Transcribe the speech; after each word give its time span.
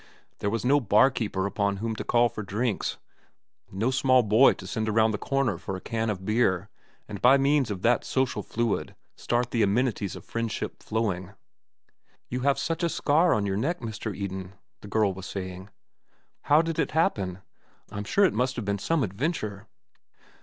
There 0.39 0.49
was 0.49 0.65
no 0.65 0.79
bar 0.79 1.11
keeper 1.11 1.45
upon 1.45 1.77
whom 1.77 1.95
to 1.97 2.03
call 2.03 2.27
for 2.27 2.41
drinks, 2.41 2.97
no 3.71 3.91
small 3.91 4.23
boy 4.23 4.53
to 4.53 4.65
send 4.65 4.89
around 4.89 5.11
the 5.11 5.19
corner 5.19 5.59
for 5.59 5.75
a 5.75 5.79
can 5.79 6.09
of 6.09 6.25
beer 6.25 6.69
and 7.07 7.21
by 7.21 7.37
means 7.37 7.69
of 7.69 7.83
that 7.83 8.03
social 8.03 8.41
fluid 8.41 8.95
start 9.15 9.51
the 9.51 9.61
amenities 9.61 10.15
of 10.15 10.25
friendship 10.25 10.81
flowing. 10.81 11.33
"You 12.29 12.39
have 12.39 12.57
such 12.57 12.81
a 12.81 12.89
scar 12.89 13.35
on 13.35 13.45
your 13.45 13.57
neck, 13.57 13.79
Mr. 13.81 14.11
Eden," 14.15 14.53
the 14.81 14.87
girl 14.87 15.13
was 15.13 15.27
saying. 15.27 15.69
"How 16.45 16.63
did 16.63 16.79
it 16.79 16.93
happen? 16.93 17.43
I 17.91 17.99
am 17.99 18.03
sure 18.03 18.25
it 18.25 18.33
must 18.33 18.55
have 18.55 18.65
been 18.65 18.79
some 18.79 19.03
adventure." 19.03 19.67